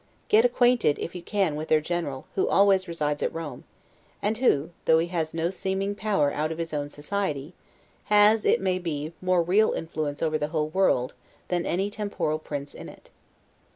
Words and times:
Get 0.29 0.45
acquainted, 0.45 0.97
if 0.97 1.13
you 1.13 1.21
can, 1.21 1.55
with 1.55 1.67
their 1.67 1.79
General, 1.79 2.25
who 2.33 2.47
always 2.49 2.87
resides 2.87 3.21
at 3.21 3.31
Rome; 3.31 3.65
and 4.19 4.37
who, 4.37 4.71
though 4.85 4.97
he 4.97 5.09
has 5.09 5.31
no 5.31 5.51
seeming 5.51 5.93
power 5.93 6.33
out 6.33 6.51
of 6.51 6.57
his 6.57 6.73
own 6.73 6.89
society, 6.89 7.53
has 8.05 8.43
(it 8.43 8.59
may 8.59 8.79
be) 8.79 9.13
more 9.21 9.43
real 9.43 9.73
influence 9.73 10.23
over 10.23 10.39
the 10.39 10.47
whole 10.47 10.69
world, 10.69 11.13
than 11.49 11.67
any 11.67 11.91
temporal 11.91 12.39
prince 12.39 12.73
in 12.73 12.89
it. 12.89 13.11